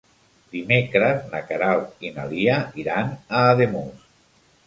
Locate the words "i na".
2.09-2.25